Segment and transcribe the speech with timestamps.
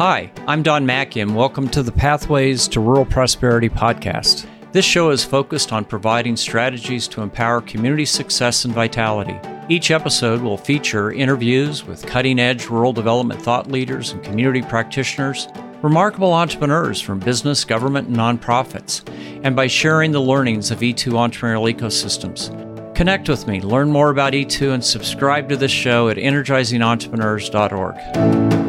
[0.00, 4.46] Hi, I'm Don Macke, and welcome to the Pathways to Rural Prosperity podcast.
[4.72, 9.38] This show is focused on providing strategies to empower community success and vitality.
[9.68, 15.48] Each episode will feature interviews with cutting edge rural development thought leaders and community practitioners,
[15.82, 19.06] remarkable entrepreneurs from business, government, and nonprofits,
[19.44, 22.94] and by sharing the learnings of E2 entrepreneurial ecosystems.
[22.94, 28.59] Connect with me, learn more about E2, and subscribe to this show at energizingentrepreneurs.org.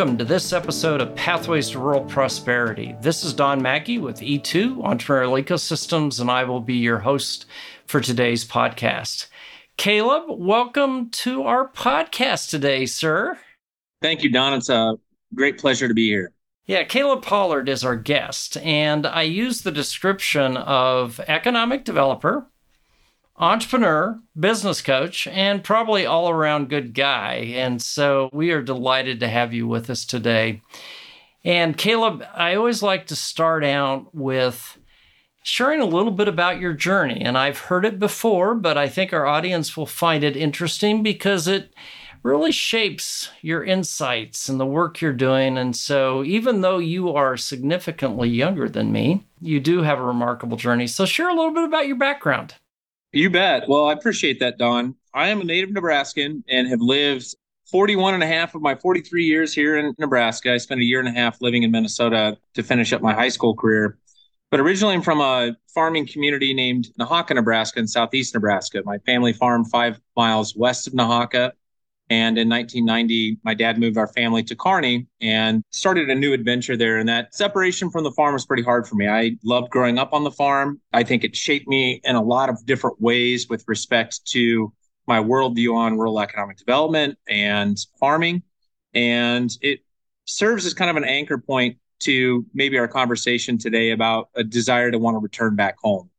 [0.00, 2.96] Welcome to this episode of Pathways to Rural Prosperity.
[3.02, 7.44] This is Don Macke with E2 Entrepreneurial Ecosystems, and I will be your host
[7.84, 9.26] for today's podcast.
[9.76, 13.36] Caleb, welcome to our podcast today, sir.
[14.00, 14.54] Thank you, Don.
[14.54, 14.96] It's a
[15.34, 16.32] great pleasure to be here.
[16.64, 22.46] Yeah, Caleb Pollard is our guest, and I use the description of economic developer,
[23.40, 27.36] entrepreneur, business coach, and probably all around good guy.
[27.54, 30.60] And so we are delighted to have you with us today.
[31.42, 34.78] And Caleb, I always like to start out with
[35.42, 37.22] sharing a little bit about your journey.
[37.22, 41.48] And I've heard it before, but I think our audience will find it interesting because
[41.48, 41.72] it
[42.22, 45.56] really shapes your insights and the work you're doing.
[45.56, 50.58] And so, even though you are significantly younger than me, you do have a remarkable
[50.58, 50.86] journey.
[50.86, 52.56] So, share a little bit about your background.
[53.12, 53.68] You bet.
[53.68, 54.94] Well, I appreciate that, Don.
[55.14, 57.34] I am a native Nebraskan and have lived
[57.70, 60.52] 41 and a half of my 43 years here in Nebraska.
[60.54, 63.28] I spent a year and a half living in Minnesota to finish up my high
[63.28, 63.98] school career.
[64.50, 68.82] But originally, I'm from a farming community named Nehawka, Nebraska, in southeast Nebraska.
[68.84, 71.52] My family farmed five miles west of Nehawka.
[72.10, 76.76] And in 1990, my dad moved our family to Kearney and started a new adventure
[76.76, 76.98] there.
[76.98, 79.06] And that separation from the farm was pretty hard for me.
[79.06, 80.80] I loved growing up on the farm.
[80.92, 84.72] I think it shaped me in a lot of different ways with respect to
[85.06, 88.42] my worldview on rural economic development and farming.
[88.92, 89.80] And it
[90.24, 94.90] serves as kind of an anchor point to maybe our conversation today about a desire
[94.90, 96.10] to want to return back home.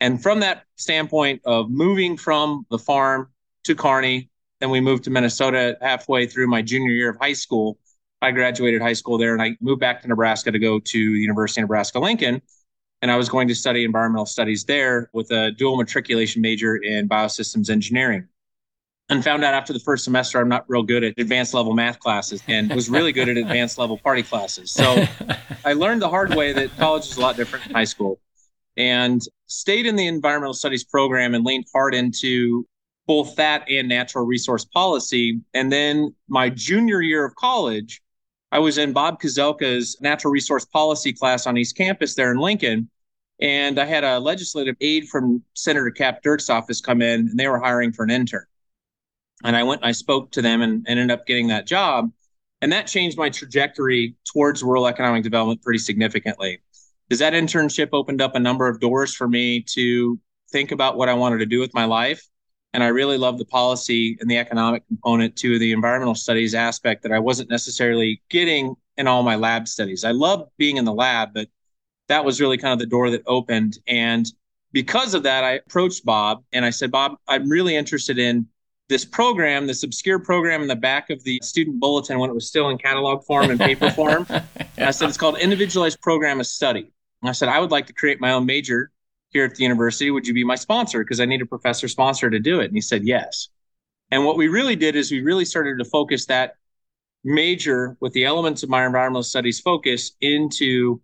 [0.00, 3.30] And from that standpoint of moving from the farm
[3.64, 4.28] to Kearney,
[4.62, 7.78] then we moved to Minnesota halfway through my junior year of high school.
[8.22, 11.18] I graduated high school there and I moved back to Nebraska to go to the
[11.18, 12.40] University of Nebraska Lincoln.
[13.02, 17.08] And I was going to study environmental studies there with a dual matriculation major in
[17.08, 18.28] biosystems engineering.
[19.08, 21.98] And found out after the first semester I'm not real good at advanced level math
[21.98, 24.70] classes and was really good at advanced level party classes.
[24.70, 25.04] So
[25.64, 28.20] I learned the hard way that college is a lot different than high school
[28.76, 32.64] and stayed in the environmental studies program and leaned hard into
[33.06, 35.40] both that and natural resource policy.
[35.54, 38.00] And then my junior year of college,
[38.52, 42.88] I was in Bob Kozelka's natural resource policy class on East Campus there in Lincoln.
[43.40, 47.48] And I had a legislative aide from Senator Cap Dierks' office come in, and they
[47.48, 48.44] were hiring for an intern.
[49.42, 52.12] And I went and I spoke to them and, and ended up getting that job.
[52.60, 56.60] And that changed my trajectory towards rural economic development pretty significantly.
[57.08, 60.20] Because that internship opened up a number of doors for me to
[60.52, 62.22] think about what I wanted to do with my life
[62.74, 67.02] and I really love the policy and the economic component to the environmental studies aspect
[67.02, 70.04] that I wasn't necessarily getting in all my lab studies.
[70.04, 71.48] I love being in the lab, but
[72.08, 73.78] that was really kind of the door that opened.
[73.86, 74.26] And
[74.72, 78.46] because of that, I approached Bob and I said, Bob, I'm really interested in
[78.88, 82.46] this program, this obscure program in the back of the student bulletin when it was
[82.46, 84.26] still in catalog form and paper form.
[84.28, 84.44] And
[84.78, 86.92] I said, it's called Individualized Program of Study.
[87.22, 88.91] And I said, I would like to create my own major
[89.32, 90.10] here at the university.
[90.10, 91.02] Would you be my sponsor?
[91.02, 92.66] Because I need a professor sponsor to do it.
[92.66, 93.48] And he said, yes.
[94.10, 96.56] And what we really did is we really started to focus that
[97.24, 101.00] major with the elements of my environmental studies focus into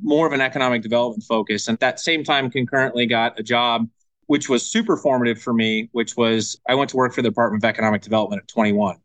[0.00, 1.68] more of an economic development focus.
[1.68, 3.88] And at that same time, concurrently got a job,
[4.26, 7.64] which was super formative for me, which was I went to work for the Department
[7.64, 8.96] of Economic Development at 21.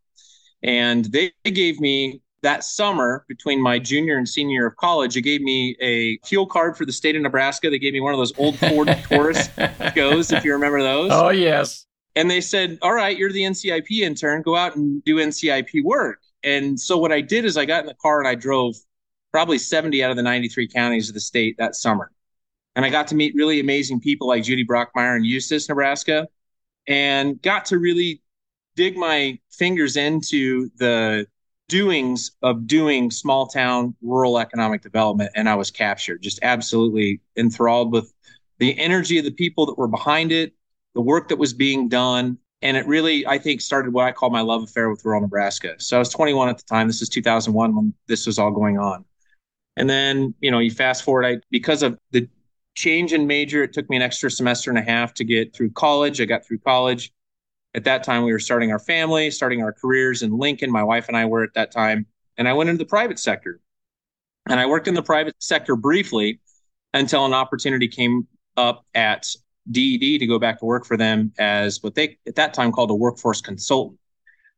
[0.64, 5.24] And they gave me that summer between my junior and senior year of college, it
[5.24, 7.70] gave me a fuel card for the state of Nebraska.
[7.70, 9.50] They gave me one of those old Ford Taurus
[9.94, 11.12] goes, if you remember those.
[11.12, 11.88] Oh, yes.
[12.16, 14.44] And they said, All right, you're the NCIP intern.
[14.44, 16.22] Go out and do NCIP work.
[16.42, 18.76] And so what I did is I got in the car and I drove
[19.34, 22.14] probably 70 out of the 93 counties of the state that summer.
[22.78, 26.30] And I got to meet really amazing people like Judy Brockmeyer in Eustis, Nebraska,
[26.88, 28.22] and got to really
[28.78, 31.28] dig my fingers into the
[31.70, 37.92] doings of doing small town rural economic development and i was captured just absolutely enthralled
[37.92, 38.14] with
[38.60, 40.54] the energy of the people that were behind it
[40.96, 44.30] the work that was being done and it really i think started what i call
[44.30, 45.76] my love affair with rural nebraska.
[45.78, 46.88] So i was 21 at the time.
[46.88, 49.06] This is 2001 when this was all going on.
[49.76, 52.28] And then you know you fast forward i because of the
[52.76, 55.72] change in major it took me an extra semester and a half to get through
[55.72, 56.22] college.
[56.22, 57.12] I got through college
[57.76, 60.72] At that time, we were starting our family, starting our careers in Lincoln.
[60.72, 62.06] My wife and I were at that time.
[62.38, 63.60] And I went into the private sector.
[64.50, 66.40] And I worked in the private sector briefly
[66.94, 69.28] until an opportunity came up at
[69.72, 72.90] DED to go back to work for them as what they at that time called
[72.90, 74.00] a workforce consultant.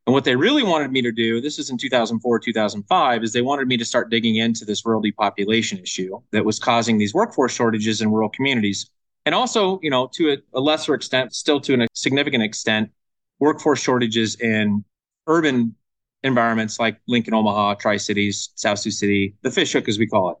[0.06, 3.42] And what they really wanted me to do, this is in 2004, 2005, is they
[3.42, 7.52] wanted me to start digging into this rural depopulation issue that was causing these workforce
[7.52, 8.90] shortages in rural communities.
[9.26, 12.90] And also, you know, to a, a lesser extent, still to a significant extent,
[13.40, 14.84] workforce shortages in
[15.26, 15.74] urban
[16.22, 20.36] environments like Lincoln, Omaha, Tri Cities, South Sioux City, the fishhook as we call it.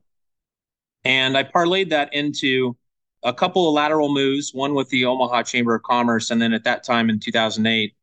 [1.04, 2.76] And I parlayed that into
[3.22, 6.64] a couple of lateral moves, one with the Omaha Chamber of Commerce, and then at
[6.64, 7.94] that time in 2008,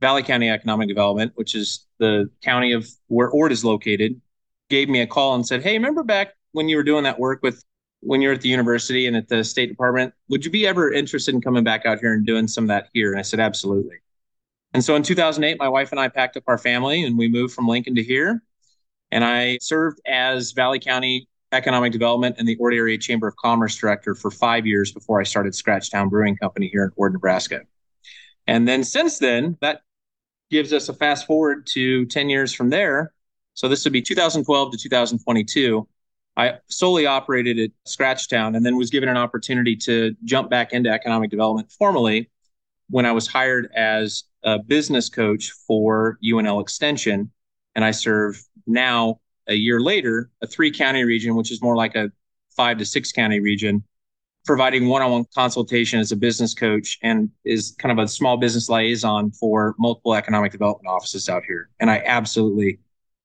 [0.00, 4.20] Valley County Economic Development, which is the county of where Ord is located,
[4.68, 7.42] gave me a call and said, Hey, remember back when you were doing that work
[7.42, 7.64] with
[8.00, 10.14] when you're at the university and at the State Department?
[10.28, 12.88] Would you be ever interested in coming back out here and doing some of that
[12.92, 13.10] here?
[13.10, 13.96] And I said, Absolutely.
[14.74, 17.54] And so in 2008, my wife and I packed up our family and we moved
[17.54, 18.42] from Lincoln to here.
[19.10, 23.76] And I served as Valley County Economic Development and the Ord Area Chamber of Commerce
[23.76, 27.62] Director for five years before I started Scratchtown Brewing Company here in Ord, Nebraska.
[28.46, 29.80] And then since then, that
[30.50, 33.12] gives us a fast forward to 10 years from there.
[33.54, 35.88] So this would be 2012 to 2022.
[36.36, 40.90] I solely operated at Scratchtown and then was given an opportunity to jump back into
[40.90, 42.30] economic development formally
[42.90, 47.30] when I was hired as a business coach for UNL Extension.
[47.74, 51.94] And I serve now, a year later, a three county region, which is more like
[51.94, 52.10] a
[52.56, 53.84] five to six county region,
[54.44, 58.36] providing one on one consultation as a business coach and is kind of a small
[58.36, 61.70] business liaison for multiple economic development offices out here.
[61.80, 62.78] And I absolutely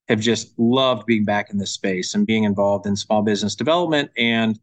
[0.10, 4.12] have just loved being back in this space and being involved in small business development
[4.18, 4.60] and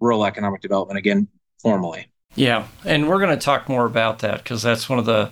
[0.00, 1.28] rural economic development again
[1.60, 2.11] formally.
[2.34, 5.30] Yeah, and we're going to talk more about that because that's one of the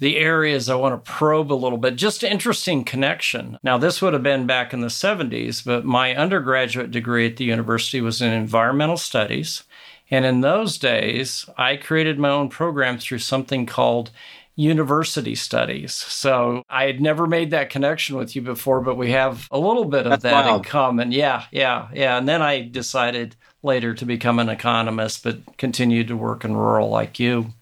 [0.00, 1.96] the areas I want to probe a little bit.
[1.96, 3.58] Just interesting connection.
[3.62, 7.44] Now, this would have been back in the 70s, but my undergraduate degree at the
[7.44, 9.62] university was in environmental studies.
[10.10, 14.10] And in those days, I created my own program through something called
[14.56, 15.92] university studies.
[15.94, 19.84] So I had never made that connection with you before, but we have a little
[19.84, 20.64] bit of That's that wild.
[20.64, 21.12] in common.
[21.12, 22.16] Yeah, yeah, yeah.
[22.18, 26.88] And then I decided later to become an economist, but continued to work in rural
[26.88, 27.52] like you.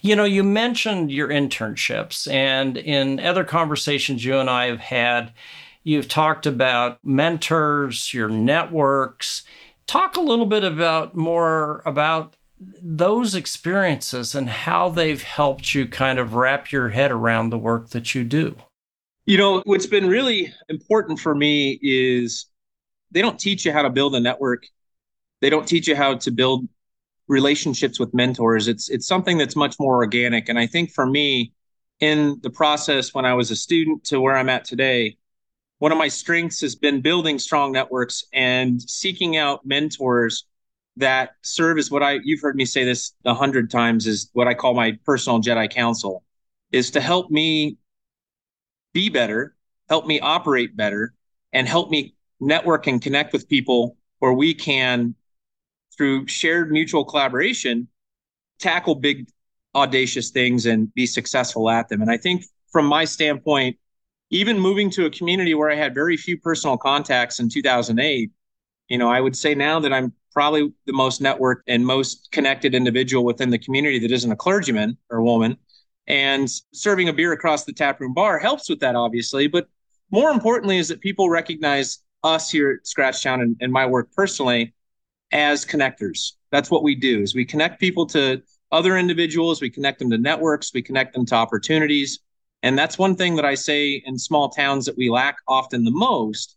[0.00, 5.32] You know, you mentioned your internships, and in other conversations you and I have had,
[5.82, 9.44] you've talked about mentors, your networks.
[9.86, 12.36] Talk a little bit about more about
[12.82, 17.90] those experiences and how they've helped you kind of wrap your head around the work
[17.90, 18.56] that you do.
[19.26, 22.46] You know, what's been really important for me is
[23.10, 24.66] they don't teach you how to build a network.
[25.40, 26.68] They don't teach you how to build
[27.28, 28.68] relationships with mentors.
[28.68, 30.48] It's it's something that's much more organic.
[30.48, 31.52] And I think for me,
[32.00, 35.16] in the process when I was a student to where I'm at today,
[35.78, 40.44] one of my strengths has been building strong networks and seeking out mentors
[40.96, 44.46] that serve as what I you've heard me say this a hundred times is what
[44.46, 46.22] I call my personal Jedi council
[46.72, 47.76] is to help me
[48.92, 49.54] be better,
[49.88, 51.14] help me operate better,
[51.52, 55.14] and help me network and connect with people where we can,
[55.96, 57.88] through shared mutual collaboration,
[58.58, 59.26] tackle big
[59.74, 62.00] audacious things and be successful at them.
[62.00, 63.76] And I think from my standpoint,
[64.30, 68.30] even moving to a community where I had very few personal contacts in 2008,
[68.88, 72.74] you know, I would say now that I'm probably the most networked and most connected
[72.74, 75.56] individual within the community that isn't a clergyman or woman.
[76.06, 79.46] And serving a beer across the taproom bar helps with that, obviously.
[79.46, 79.68] But
[80.10, 84.74] more importantly, is that people recognize us here at Scratchtown and, and my work personally
[85.32, 86.32] as connectors.
[86.50, 90.18] That's what we do is we connect people to other individuals, we connect them to
[90.18, 92.20] networks, we connect them to opportunities.
[92.62, 95.90] And that's one thing that I say in small towns that we lack often the
[95.90, 96.56] most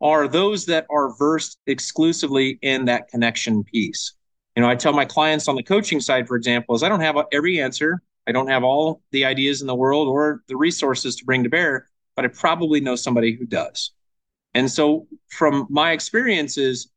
[0.00, 4.12] are those that are versed exclusively in that connection piece.
[4.54, 7.00] You know, I tell my clients on the coaching side, for example, is I don't
[7.00, 8.02] have every answer.
[8.26, 11.48] I don't have all the ideas in the world or the resources to bring to
[11.48, 13.92] bear, but I probably know somebody who does.
[14.54, 16.90] And so from my experiences,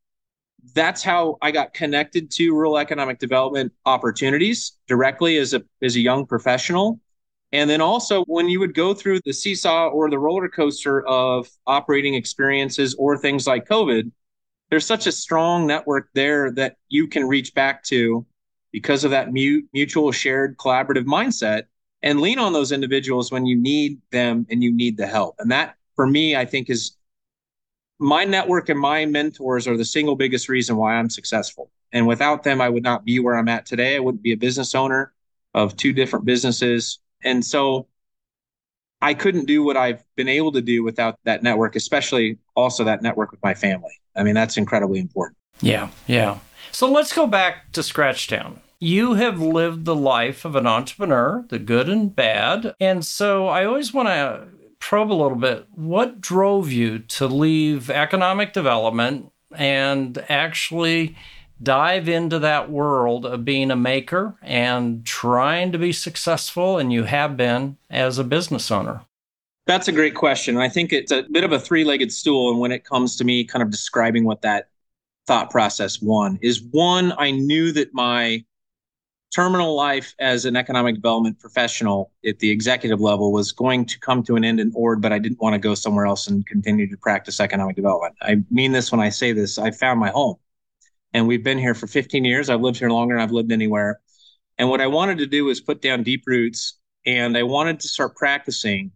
[0.73, 5.99] that's how I got connected to rural economic development opportunities directly as a as a
[5.99, 6.99] young professional
[7.51, 11.47] and then also, when you would go through the seesaw or the roller coaster of
[11.65, 14.11] operating experiences or things like COVID,
[14.69, 18.25] there's such a strong network there that you can reach back to
[18.71, 21.63] because of that mutual shared collaborative mindset
[22.03, 25.35] and lean on those individuals when you need them and you need the help.
[25.39, 26.97] And that, for me, I think is
[27.99, 31.69] my network and my mentors are the single biggest reason why I'm successful.
[31.91, 33.95] And without them, I would not be where I'm at today.
[33.95, 35.11] I wouldn't be a business owner
[35.53, 37.87] of two different businesses And so
[39.01, 43.01] I couldn't do what I've been able to do without that network, especially also that
[43.01, 43.91] network with my family.
[44.15, 45.37] I mean, that's incredibly important.
[45.61, 46.39] Yeah, yeah.
[46.71, 48.59] So let's go back to Scratchtown.
[48.79, 52.73] You have lived the life of an entrepreneur, the good and bad.
[52.79, 54.47] And so I always want to
[54.79, 55.67] probe a little bit.
[55.71, 61.15] What drove you to leave economic development and actually
[61.61, 66.77] dive into that world of being a maker and trying to be successful?
[66.77, 69.01] And you have been as a business owner.
[69.65, 70.57] That's a great question.
[70.57, 72.49] I think it's a bit of a three legged stool.
[72.49, 74.69] And when it comes to me kind of describing what that
[75.27, 78.43] thought process one is one, I knew that my
[79.33, 84.23] terminal life as an economic development professional at the executive level was going to come
[84.23, 86.89] to an end in Ord, but I didn't want to go somewhere else and continue
[86.89, 88.15] to practice economic development.
[88.21, 89.57] I mean this when I say this.
[89.57, 90.37] I found my home
[91.13, 92.49] and we've been here for 15 years.
[92.49, 93.99] I've lived here longer than I've lived anywhere.
[94.57, 97.87] And what I wanted to do was put down deep roots and I wanted to
[97.87, 98.91] start practicing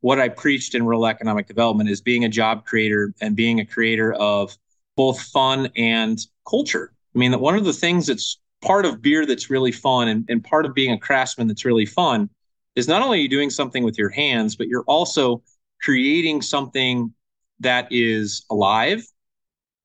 [0.00, 3.66] what I preached in rural economic development is being a job creator and being a
[3.66, 4.56] creator of
[4.96, 6.92] both fun and culture.
[7.14, 10.44] I mean, one of the things that's part of beer that's really fun and, and
[10.44, 12.28] part of being a craftsman that's really fun
[12.76, 15.42] is not only are you doing something with your hands, but you're also
[15.82, 17.12] creating something
[17.60, 19.04] that is alive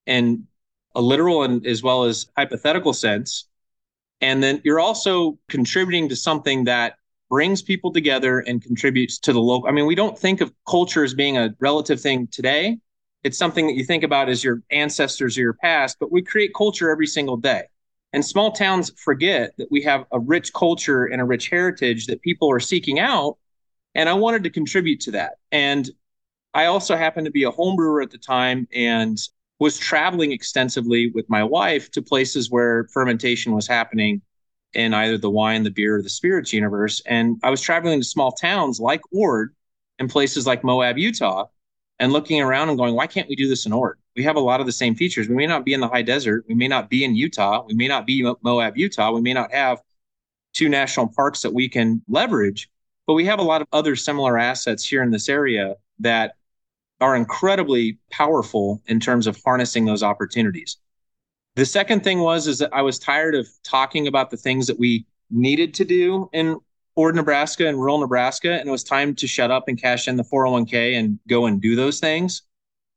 [0.08, 0.44] and
[0.96, 3.48] a literal and as well as hypothetical sense.
[4.22, 6.96] And then you're also contributing to something that
[7.30, 9.68] brings people together and contributes to the local.
[9.68, 12.78] I mean, we don't think of culture as being a relative thing today.
[13.24, 16.54] It's something that you think about as your ancestors or your past, but we create
[16.56, 17.64] culture every single day.
[18.16, 22.22] And small towns forget that we have a rich culture and a rich heritage that
[22.22, 23.38] people are seeking out.
[23.94, 25.34] And I wanted to contribute to that.
[25.52, 25.92] And
[26.54, 29.18] I also happened to be a home brewer at the time and
[29.60, 34.22] was traveling extensively with my wife to places where fermentation was happening
[34.74, 37.02] in either the wine, the beer, or the spirits universe.
[37.06, 39.54] And I was traveling to small towns like Ord
[40.00, 41.48] and places like Moab, Utah,
[42.00, 44.00] and looking around and going, why can't we do this in Ord?
[44.16, 45.28] We have a lot of the same features.
[45.28, 46.46] We may not be in the high desert.
[46.48, 47.64] We may not be in Utah.
[47.68, 49.12] We may not be Moab, Utah.
[49.12, 49.82] We may not have
[50.54, 52.70] two national parks that we can leverage,
[53.08, 56.36] but we have a lot of other similar assets here in this area that
[57.02, 60.78] are incredibly powerful in terms of harnessing those opportunities.
[61.56, 64.80] The second thing was is that I was tired of talking about the things that
[64.80, 66.58] we needed to do in
[66.96, 70.16] Ord, Nebraska and rural Nebraska, and it was time to shut up and cash in
[70.16, 72.44] the 401k and go and do those things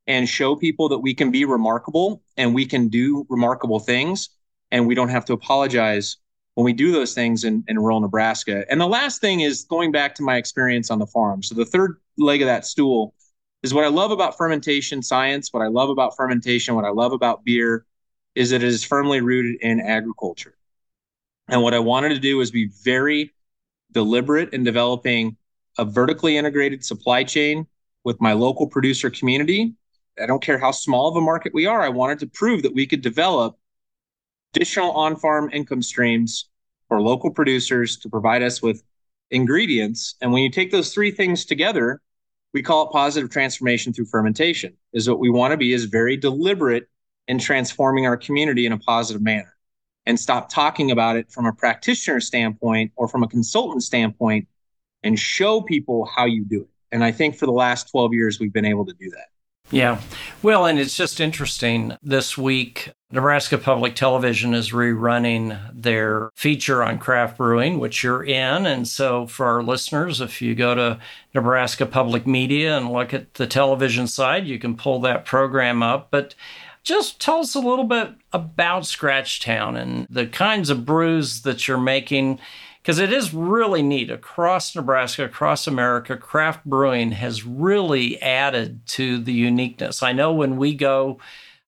[0.09, 4.29] and show people that we can be remarkable and we can do remarkable things
[4.71, 6.17] and we don't have to apologize
[6.55, 8.65] when we do those things in, in rural Nebraska.
[8.71, 11.43] And the last thing is going back to my experience on the farm.
[11.43, 13.13] So the third leg of that stool
[13.61, 17.13] is what I love about fermentation science, what I love about fermentation, what I love
[17.13, 17.85] about beer
[18.33, 20.55] is that it is firmly rooted in agriculture.
[21.49, 23.31] And what I wanted to do was be very
[23.91, 25.37] deliberate in developing
[25.77, 27.67] a vertically integrated supply chain
[28.03, 29.75] with my local producer community
[30.21, 31.81] I don't care how small of a market we are.
[31.81, 33.57] I wanted to prove that we could develop
[34.53, 36.49] additional on farm income streams
[36.87, 38.83] for local producers to provide us with
[39.31, 40.15] ingredients.
[40.21, 42.01] And when you take those three things together,
[42.53, 44.75] we call it positive transformation through fermentation.
[44.93, 46.89] Is what we want to be is very deliberate
[47.27, 49.55] in transforming our community in a positive manner
[50.07, 54.47] and stop talking about it from a practitioner standpoint or from a consultant standpoint
[55.03, 56.69] and show people how you do it.
[56.91, 59.27] And I think for the last 12 years, we've been able to do that.
[59.71, 60.01] Yeah.
[60.41, 61.95] Well, and it's just interesting.
[62.01, 68.65] This week, Nebraska Public Television is rerunning their feature on craft brewing, which you're in.
[68.65, 70.99] And so, for our listeners, if you go to
[71.35, 76.07] Nebraska Public Media and look at the television side, you can pull that program up.
[76.09, 76.33] But
[76.83, 81.77] just tell us a little bit about Scratchtown and the kinds of brews that you're
[81.77, 82.39] making
[82.81, 86.17] because it is really neat across Nebraska, across America.
[86.17, 90.01] Craft brewing has really added to the uniqueness.
[90.01, 91.19] I know when we go,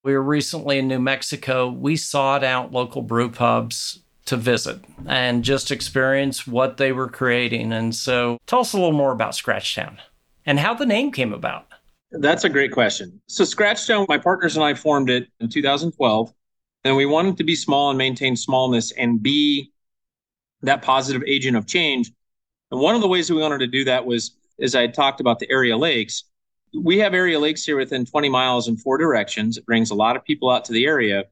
[0.04, 5.44] we were recently in New Mexico, we sought out local brew pubs to visit and
[5.44, 7.74] just experience what they were creating.
[7.74, 10.00] And so tell us a little more about Scratchtown
[10.46, 11.68] and how the name came about.
[12.12, 13.22] That's a great question.
[13.28, 16.34] So, Scratchtown, my partners and I formed it in 2012,
[16.84, 19.72] and we wanted to be small and maintain smallness and be
[20.64, 22.12] that positive agent of change.
[22.72, 25.20] And one of the ways that we wanted to do that was, as I talked
[25.20, 26.24] about the area lakes,
[26.74, 29.58] we have area lakes here within 20 miles in four directions.
[29.58, 31.26] It brings a lot of people out to the area.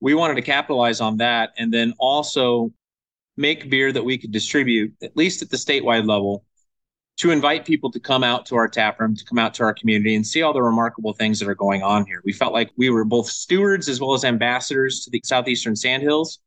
[0.00, 2.72] We wanted to capitalize on that and then also
[3.36, 6.44] make beer that we could distribute, at least at the statewide level,
[7.18, 9.74] to invite people to come out to our tap room, to come out to our
[9.74, 12.22] community and see all the remarkable things that are going on here.
[12.24, 16.38] We felt like we were both stewards as well as ambassadors to the Southeastern Sandhills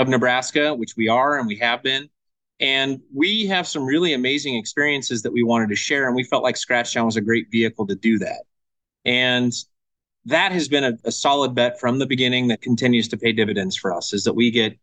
[0.00, 2.08] of Nebraska, which we are and we have been.
[2.58, 6.06] And we have some really amazing experiences that we wanted to share.
[6.06, 8.42] And we felt like Scratchtown was a great vehicle to do that.
[9.04, 9.52] And
[10.26, 13.76] that has been a, a solid bet from the beginning that continues to pay dividends
[13.76, 14.78] for us is that we get,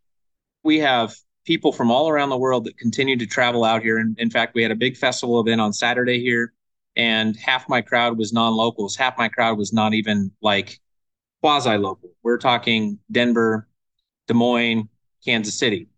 [0.64, 3.98] we have people from all around the world that continue to travel out here.
[3.98, 6.52] And in fact, we had a big festival event on Saturday here,
[6.96, 8.96] and half my crowd was non locals.
[8.96, 10.80] Half my crowd was not even like
[11.40, 12.10] quasi local.
[12.24, 13.68] We're talking Denver,
[14.26, 14.88] Des Moines,
[15.24, 15.88] Kansas City.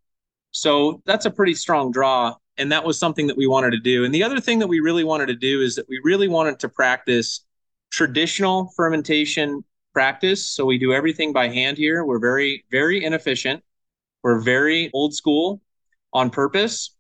[0.53, 2.35] So that's a pretty strong draw.
[2.59, 4.05] And that was something that we wanted to do.
[4.05, 6.59] And the other thing that we really wanted to do is that we really wanted
[6.61, 7.45] to practice
[7.91, 10.47] traditional fermentation practice.
[10.47, 12.05] So we do everything by hand here.
[12.05, 13.63] We're very, very inefficient.
[14.23, 15.63] We're very old school
[16.13, 16.95] on purpose.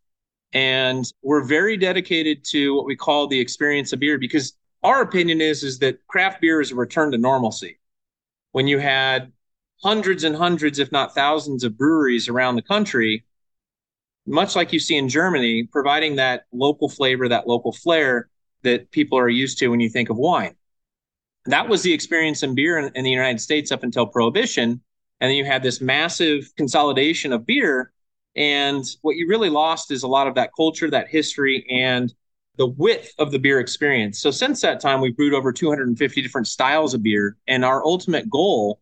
[0.52, 5.40] And we're very dedicated to what we call the experience of beer because our opinion
[5.40, 7.78] is, is that craft beer is a return to normalcy.
[8.52, 9.30] When you had
[9.82, 13.24] hundreds and hundreds, if not thousands, of breweries around the country,
[14.26, 18.28] much like you see in Germany, providing that local flavor, that local flair
[18.62, 20.54] that people are used to when you think of wine.
[21.46, 24.80] That was the experience in beer in, in the United States up until Prohibition.
[25.20, 27.92] And then you had this massive consolidation of beer.
[28.36, 32.12] And what you really lost is a lot of that culture, that history, and
[32.56, 34.20] the width of the beer experience.
[34.20, 37.36] So since that time, we've brewed over 250 different styles of beer.
[37.48, 38.80] And our ultimate goal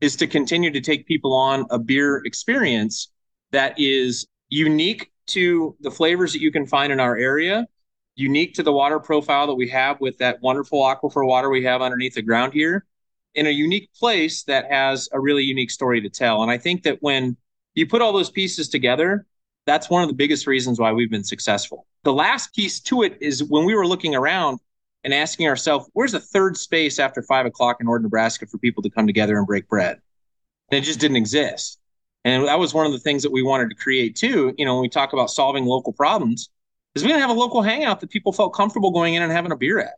[0.00, 3.12] is to continue to take people on a beer experience
[3.52, 7.66] that is unique to the flavors that you can find in our area,
[8.16, 11.82] unique to the water profile that we have with that wonderful aquifer water we have
[11.82, 12.86] underneath the ground here,
[13.34, 16.42] in a unique place that has a really unique story to tell.
[16.42, 17.36] And I think that when
[17.74, 19.26] you put all those pieces together,
[19.66, 21.86] that's one of the biggest reasons why we've been successful.
[22.02, 24.58] The last piece to it is when we were looking around
[25.04, 28.82] and asking ourselves, where's a third space after five o'clock in Ord, Nebraska for people
[28.82, 30.00] to come together and break bread?
[30.70, 31.78] And it just didn't exist.
[32.24, 34.54] And that was one of the things that we wanted to create too.
[34.58, 36.50] You know, when we talk about solving local problems,
[36.94, 39.52] is we didn't have a local hangout that people felt comfortable going in and having
[39.52, 39.94] a beer at.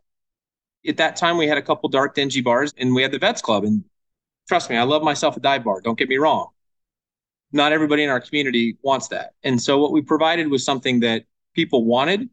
[0.87, 3.41] At that time, we had a couple dark, dingy bars, and we had the Vets
[3.41, 3.63] Club.
[3.63, 3.83] And
[4.47, 5.81] trust me, I love myself a dive bar.
[5.81, 6.49] Don't get me wrong.
[7.51, 9.33] Not everybody in our community wants that.
[9.43, 12.29] And so, what we provided was something that people wanted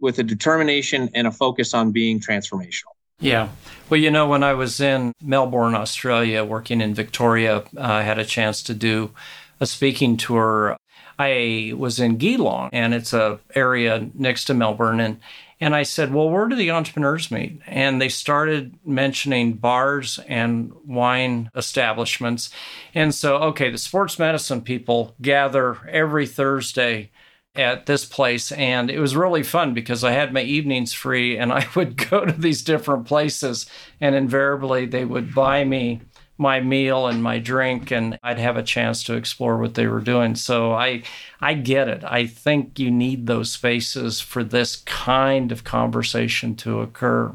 [0.00, 2.94] with a determination and a focus on being transformational.
[3.20, 3.48] Yeah.
[3.88, 8.24] Well, you know, when I was in Melbourne, Australia, working in Victoria, I had a
[8.24, 9.12] chance to do
[9.60, 10.76] a speaking tour.
[11.18, 15.20] I was in Geelong, and it's a area next to Melbourne, and
[15.60, 20.72] and I said, "Well, where do the entrepreneurs meet?" And they started mentioning bars and
[20.84, 22.50] wine establishments,
[22.94, 27.10] and so okay, the sports medicine people gather every Thursday
[27.56, 31.52] at this place and it was really fun because I had my evenings free and
[31.52, 33.66] I would go to these different places
[34.00, 36.00] and invariably they would buy me
[36.36, 40.00] my meal and my drink and I'd have a chance to explore what they were
[40.00, 40.34] doing.
[40.34, 41.02] So I
[41.40, 42.02] I get it.
[42.04, 47.34] I think you need those spaces for this kind of conversation to occur.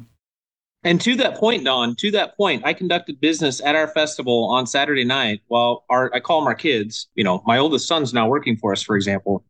[0.83, 4.65] And to that point, Don, to that point, I conducted business at our festival on
[4.65, 8.27] Saturday night while our I call them our kids, you know, my oldest son's now
[8.27, 9.43] working for us, for example.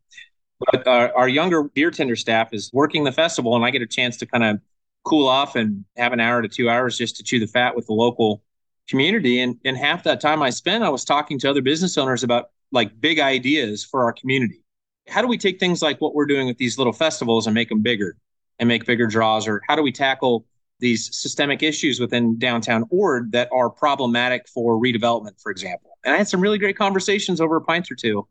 [0.60, 4.16] But our younger beer tender staff is working the festival, and I get a chance
[4.18, 4.60] to kind of
[5.04, 7.86] cool off and have an hour to two hours just to chew the fat with
[7.86, 8.42] the local
[8.88, 9.40] community.
[9.40, 12.50] And and half that time I spent, I was talking to other business owners about
[12.72, 14.62] like big ideas for our community.
[15.08, 17.68] How do we take things like what we're doing with these little festivals and make
[17.68, 18.16] them bigger
[18.58, 19.48] and make bigger draws?
[19.48, 20.44] Or how do we tackle
[20.78, 25.98] these systemic issues within downtown Ord that are problematic for redevelopment, for example?
[26.04, 28.26] And I had some really great conversations over a pint or two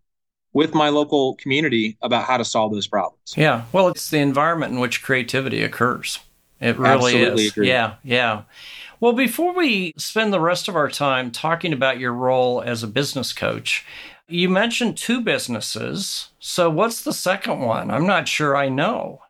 [0.54, 3.34] with my local community about how to solve those problems.
[3.38, 3.66] Yeah.
[3.72, 6.20] Well, it's the environment in which creativity occurs.
[6.60, 7.52] It really Absolutely is.
[7.52, 7.68] Agree.
[7.68, 7.96] Yeah.
[8.04, 8.44] Yeah.
[9.00, 12.88] Well, before we spend the rest of our time talking about your role as a
[12.88, 13.86] business coach,
[14.28, 16.30] you mentioned two businesses.
[16.40, 17.92] So, what's the second one?
[17.92, 19.22] I'm not sure I know.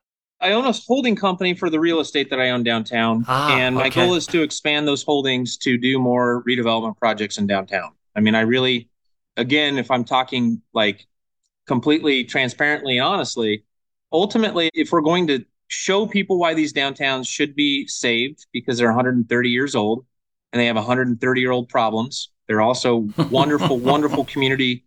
[0.42, 3.26] I own a holding company for the real estate that I own downtown.
[3.28, 4.06] Ah, and my okay.
[4.06, 7.92] goal is to expand those holdings to do more redevelopment projects in downtown.
[8.16, 8.89] I mean, I really,
[9.40, 11.08] again, if I'm talking like
[11.66, 13.64] completely transparently honestly,
[14.12, 18.88] ultimately, if we're going to show people why these downtowns should be saved because they're
[18.88, 20.06] 130 years old
[20.52, 24.84] and they have 130 year old problems, they're also wonderful, wonderful community.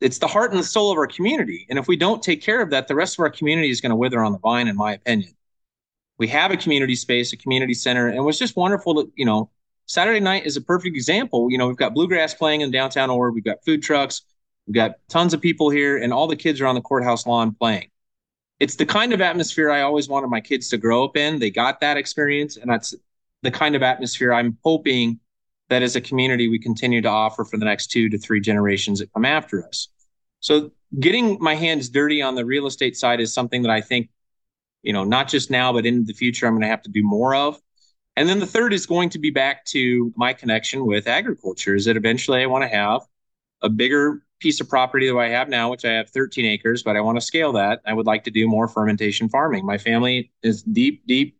[0.00, 1.66] It's the heart and the soul of our community.
[1.68, 3.90] And if we don't take care of that, the rest of our community is going
[3.90, 5.34] to wither on the vine, in my opinion.
[6.18, 9.26] We have a community space, a community center, and it was just wonderful to, you
[9.26, 9.50] know,
[9.86, 11.50] Saturday night is a perfect example.
[11.50, 14.22] You know, we've got bluegrass playing in downtown or we've got food trucks,
[14.66, 17.54] we've got tons of people here, and all the kids are on the courthouse lawn
[17.54, 17.90] playing.
[18.58, 21.38] It's the kind of atmosphere I always wanted my kids to grow up in.
[21.38, 22.94] They got that experience, and that's
[23.42, 25.20] the kind of atmosphere I'm hoping
[25.68, 29.00] that as a community we continue to offer for the next two to three generations
[29.00, 29.88] that come after us.
[30.40, 30.70] So
[31.00, 34.08] getting my hands dirty on the real estate side is something that I think,
[34.82, 37.02] you know, not just now, but in the future, I'm going to have to do
[37.04, 37.60] more of.
[38.16, 41.84] And then the third is going to be back to my connection with agriculture is
[41.84, 43.02] that eventually I want to have
[43.62, 46.96] a bigger piece of property that I have now, which I have 13 acres, but
[46.96, 47.80] I want to scale that.
[47.86, 49.64] I would like to do more fermentation farming.
[49.64, 51.38] My family is deep, deep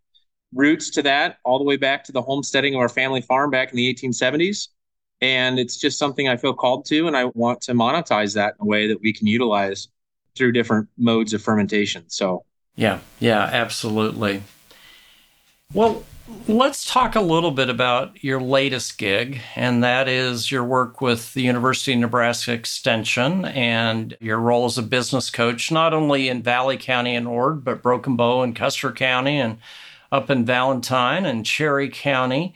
[0.55, 3.71] roots to that, all the way back to the homesteading of our family farm back
[3.71, 4.69] in the 1870s.
[5.21, 8.65] And it's just something I feel called to, and I want to monetize that in
[8.65, 9.89] a way that we can utilize
[10.35, 12.05] through different modes of fermentation.
[12.09, 14.43] So, yeah, yeah, absolutely.
[15.73, 16.05] Well,
[16.49, 21.35] let's talk a little bit about your latest gig, and that is your work with
[21.35, 26.43] the University of Nebraska Extension and your role as a business coach, not only in
[26.43, 29.59] Valley County and Ord, but Broken Bow and Custer County and
[30.11, 32.55] up in Valentine and Cherry County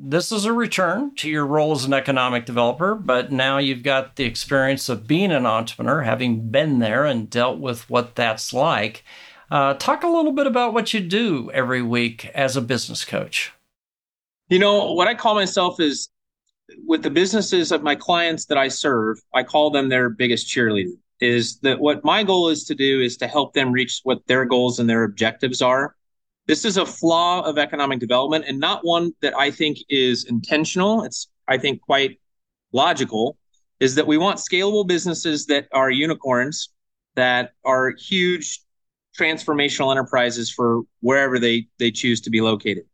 [0.00, 4.14] this is a return to your role as an economic developer, but now you've got
[4.14, 9.04] the experience of being an entrepreneur, having been there and dealt with what that's like.
[9.50, 13.52] Uh, talk a little bit about what you do every week as a business coach.
[14.48, 16.08] You know, what I call myself is
[16.86, 20.92] with the businesses of my clients that I serve, I call them their biggest cheerleader.
[21.20, 24.44] Is that what my goal is to do is to help them reach what their
[24.44, 25.94] goals and their objectives are
[26.48, 31.04] this is a flaw of economic development and not one that I think is intentional.
[31.04, 32.18] It's, I think, quite
[32.72, 33.36] logical,
[33.80, 36.70] is that we want scalable businesses that are unicorns,
[37.16, 38.62] that are huge
[39.18, 42.84] transformational enterprises for wherever they, they choose to be located.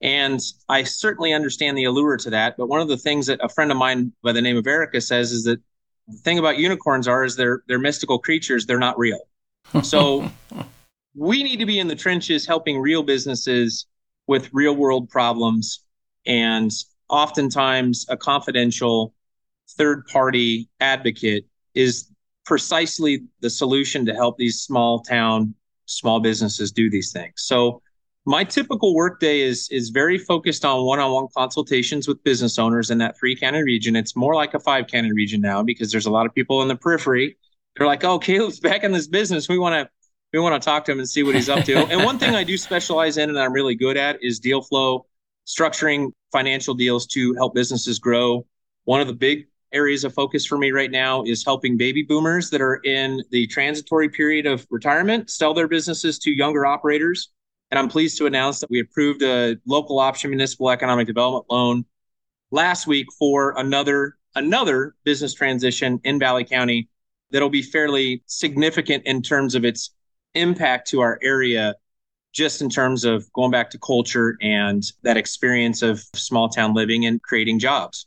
[0.00, 2.56] And I certainly understand the allure to that.
[2.56, 5.00] But one of the things that a friend of mine by the name of Erica
[5.00, 5.60] says is that
[6.06, 9.20] the thing about unicorns are is they're they're mystical creatures, they're not real.
[9.82, 10.30] So
[11.14, 13.86] we need to be in the trenches helping real businesses
[14.26, 15.82] with real world problems
[16.26, 16.70] and
[17.08, 19.14] oftentimes a confidential
[19.70, 22.10] third party advocate is
[22.46, 25.54] precisely the solution to help these small town
[25.86, 27.80] small businesses do these things so
[28.24, 33.16] my typical workday is is very focused on one-on-one consultations with business owners in that
[33.18, 36.26] three county region it's more like a five county region now because there's a lot
[36.26, 37.36] of people in the periphery
[37.76, 39.88] they're like oh caleb's back in this business we want to
[40.32, 41.76] we want to talk to him and see what he's up to.
[41.86, 45.06] and one thing I do specialize in and I'm really good at is deal flow,
[45.46, 48.46] structuring financial deals to help businesses grow.
[48.84, 52.50] One of the big areas of focus for me right now is helping baby boomers
[52.50, 57.30] that are in the transitory period of retirement sell their businesses to younger operators.
[57.70, 61.84] And I'm pleased to announce that we approved a local option municipal economic development loan
[62.50, 66.88] last week for another another business transition in Valley County
[67.30, 69.90] that'll be fairly significant in terms of its
[70.34, 71.74] impact to our area
[72.32, 77.06] just in terms of going back to culture and that experience of small town living
[77.06, 78.06] and creating jobs.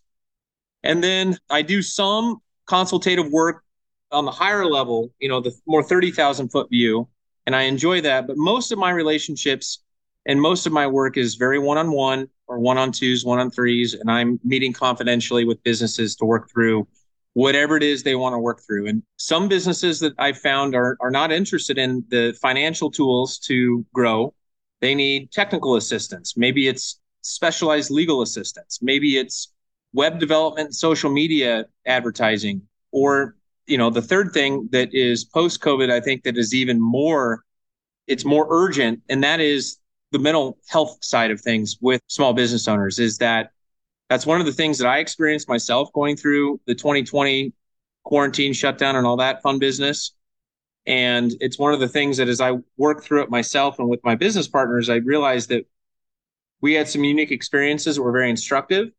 [0.84, 3.64] And then I do some consultative work
[4.12, 7.08] on the higher level, you know, the more 30,000 foot view.
[7.46, 8.28] And I enjoy that.
[8.28, 9.80] But most of my relationships
[10.26, 13.40] and most of my work is very one on one or one on twos, one
[13.40, 13.94] on threes.
[13.94, 16.88] And I'm meeting confidentially with businesses to work through
[17.34, 18.88] whatever it is they want to work through.
[18.88, 23.86] And some businesses that I've found are, are not interested in the financial tools to
[23.94, 24.34] grow.
[24.82, 26.36] They need technical assistance.
[26.36, 28.80] Maybe it's specialized legal assistance.
[28.82, 29.52] Maybe it's
[29.94, 35.92] web development, social media advertising, or you know, the third thing that is post COVID,
[35.92, 37.44] I think that is even more,
[38.08, 39.78] it's more urgent, and that is
[40.12, 42.98] the mental health side of things with small business owners.
[42.98, 43.52] Is that
[44.10, 47.54] that's one of the things that I experienced myself going through the 2020
[48.04, 50.14] quarantine shutdown and all that fun business.
[50.88, 54.04] And it's one of the things that as I worked through it myself and with
[54.04, 55.68] my business partners, I realized that
[56.62, 58.90] we had some unique experiences that were very instructive.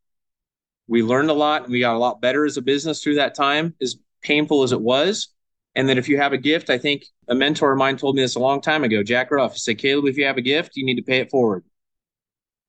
[0.91, 3.33] We learned a lot and we got a lot better as a business through that
[3.33, 5.29] time, as painful as it was.
[5.73, 8.21] And that if you have a gift, I think a mentor of mine told me
[8.21, 9.53] this a long time ago, Jack Ruff.
[9.53, 11.63] He said, Caleb, if you have a gift, you need to pay it forward.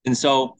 [0.05, 0.55] And so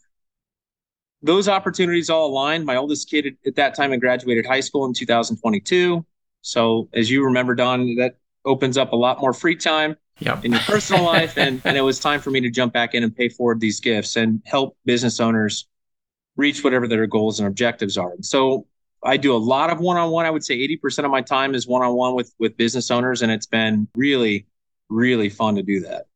[1.21, 2.65] those opportunities all aligned.
[2.65, 6.05] My oldest kid at that time had graduated high school in 2022.
[6.41, 10.43] So as you remember, Don, that opens up a lot more free time yep.
[10.43, 11.37] in your personal life.
[11.37, 13.79] And, and it was time for me to jump back in and pay forward these
[13.79, 15.65] gifts and help business owners
[16.35, 18.11] reach whatever their goals and objectives are.
[18.11, 18.65] And so
[19.03, 20.25] I do a lot of one-on-one.
[20.25, 23.21] I would say 80% of my time is one-on-one with with business owners.
[23.21, 24.45] And it's been really,
[24.89, 26.07] really fun to do that.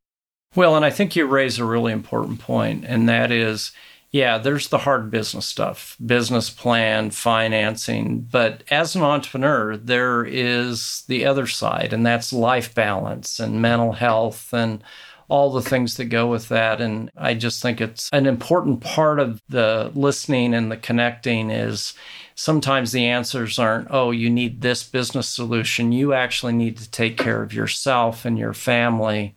[0.56, 3.74] Well, and I think you raise a really important point, and that is
[4.12, 8.22] yeah, there's the hard business stuff, business plan, financing.
[8.22, 13.92] But as an entrepreneur, there is the other side, and that's life balance and mental
[13.92, 14.82] health and
[15.30, 16.80] all the things that go with that.
[16.80, 21.94] And I just think it's an important part of the listening and the connecting is
[22.36, 25.92] sometimes the answers aren't, oh, you need this business solution.
[25.92, 29.36] You actually need to take care of yourself and your family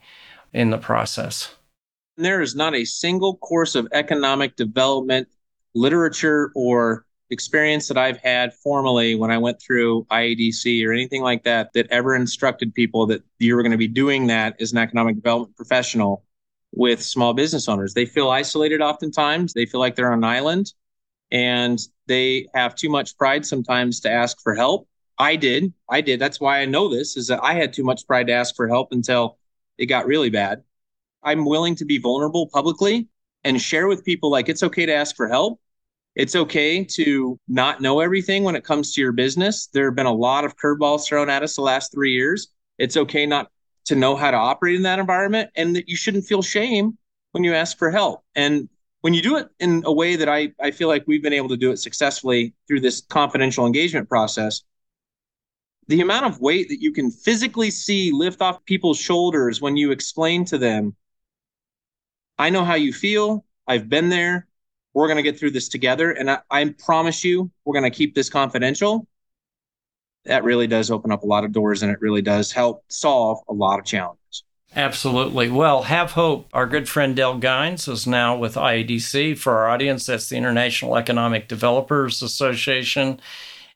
[0.53, 1.55] in the process.
[2.16, 5.29] There is not a single course of economic development
[5.74, 11.45] literature or experience that I've had formally when I went through IEDC or anything like
[11.45, 14.79] that that ever instructed people that you were going to be doing that as an
[14.79, 16.25] economic development professional
[16.73, 17.95] with small business owners.
[17.95, 19.53] They feel isolated oftentimes.
[19.53, 20.73] They feel like they're on an island
[21.31, 24.88] and they have too much pride sometimes to ask for help.
[25.19, 25.73] I did.
[25.88, 26.19] I did.
[26.19, 28.66] That's why I know this is that I had too much pride to ask for
[28.66, 29.38] help until
[29.79, 30.62] it got really bad.
[31.23, 33.09] I'm willing to be vulnerable publicly
[33.45, 35.61] and share with people like it's okay to ask for help
[36.16, 39.68] it's okay to not know everything when it comes to your business.
[39.73, 42.49] There have been a lot of curveballs thrown at us the last three years.
[42.79, 43.51] It's okay not
[43.87, 46.99] to know how to operate in that environment and that you shouldn't feel shame
[47.33, 48.25] when you ask for help.
[48.35, 48.68] And
[49.03, 51.49] when you do it in a way that I, I feel like we've been able
[51.49, 54.62] to do it successfully through this confidential engagement process,
[55.87, 59.90] the amount of weight that you can physically see lift off people's shoulders when you
[59.90, 60.94] explain to them,
[62.38, 63.44] I know how you feel.
[63.66, 64.46] I've been there
[64.94, 66.12] we're going to get through this together.
[66.12, 69.07] And I, I promise you, we're going to keep this confidential.
[70.24, 73.38] That really does open up a lot of doors and it really does help solve
[73.48, 74.44] a lot of challenges.
[74.76, 75.50] Absolutely.
[75.50, 76.48] Well, have hope.
[76.53, 79.37] Our good friend Del Gines is now with IEDC.
[79.37, 83.20] For our audience, that's the International Economic Developers Association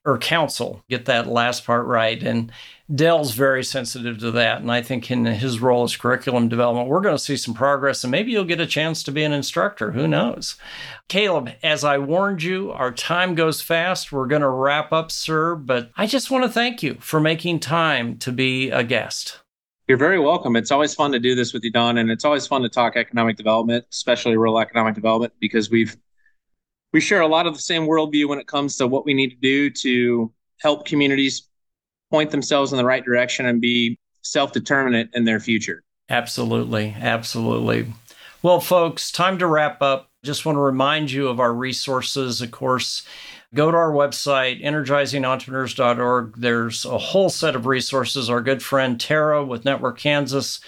[0.04, 0.82] or Council.
[0.88, 2.22] Get that last part right.
[2.22, 2.52] And
[2.94, 4.60] Del's very sensitive to that.
[4.60, 8.04] And I think in his role as curriculum development, we're going to see some progress
[8.04, 9.92] and maybe you'll get a chance to be an instructor.
[9.92, 10.56] Who knows?
[11.08, 14.12] Caleb, as I warned you, our time goes fast.
[14.12, 15.54] We're going to wrap up, sir.
[15.54, 19.40] But I just want to thank you for making time to be a guest.
[19.88, 20.56] You're very welcome.
[20.56, 22.96] It's always fun to do this with you, Don, and it's always fun to talk
[22.96, 25.96] economic development, especially rural economic development, because we've
[26.94, 29.30] we share a lot of the same worldview when it comes to what we need
[29.30, 31.48] to do to help communities
[32.08, 35.82] point themselves in the right direction and be self determinant in their future.
[36.08, 36.94] Absolutely.
[36.98, 37.92] Absolutely.
[38.42, 40.08] Well, folks, time to wrap up.
[40.22, 42.40] Just want to remind you of our resources.
[42.40, 43.02] Of course,
[43.52, 46.34] go to our website, energizingentrepreneurs.org.
[46.36, 48.30] There's a whole set of resources.
[48.30, 50.60] Our good friend Tara with Network Kansas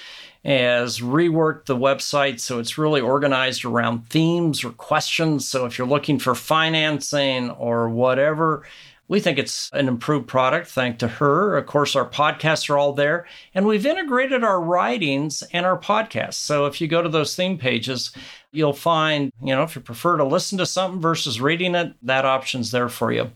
[0.46, 5.46] has reworked the website so it's really organized around themes or questions.
[5.48, 8.64] So if you're looking for financing or whatever,
[9.08, 11.56] we think it's an improved product, thanks to her.
[11.56, 16.34] Of course, our podcasts are all there, and we've integrated our writings and our podcasts.
[16.34, 18.12] So if you go to those theme pages,
[18.50, 22.24] you'll find, you know, if you prefer to listen to something versus reading it, that
[22.24, 23.30] option's there for you.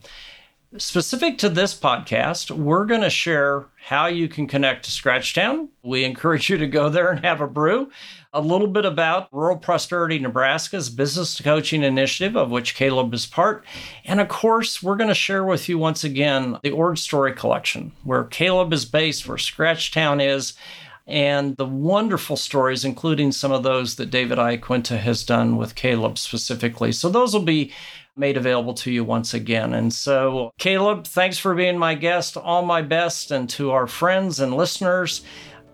[0.78, 5.68] Specific to this podcast, we're going to share how you can connect to Scratchtown.
[5.82, 7.90] We encourage you to go there and have a brew.
[8.32, 13.64] A little bit about Rural Prosperity Nebraska's business coaching initiative, of which Caleb is part.
[14.04, 17.90] And of course, we're going to share with you once again the Ord Story Collection,
[18.04, 20.54] where Caleb is based, where Scratchtown is
[21.10, 26.16] and the wonderful stories, including some of those that David Iaquinta has done with Caleb
[26.18, 26.92] specifically.
[26.92, 27.72] So those will be
[28.20, 29.74] made available to you once again.
[29.74, 32.36] And so, Caleb, thanks for being my guest.
[32.36, 33.32] All my best.
[33.32, 35.22] And to our friends and listeners,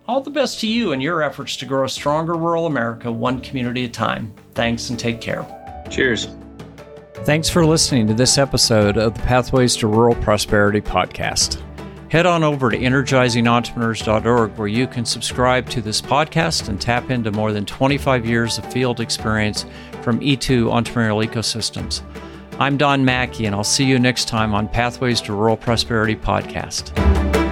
[0.08, 3.40] all the best to you in your efforts to grow a stronger rural America, one
[3.40, 4.32] community at a time.
[4.54, 5.44] Thanks and take care.
[5.90, 6.28] Cheers.
[7.24, 11.60] Thanks for listening to this episode of the Pathways to Rural Prosperity podcast.
[12.08, 17.32] Head on over to energizingentrepreneurs.org where you can subscribe to this podcast and tap into
[17.32, 19.66] more than 25 years of field experience
[20.02, 22.02] from E2 entrepreneurial ecosystems.
[22.58, 27.45] I'm Don Macke, and I'll see you next time on Pathways to Rural Prosperity podcast.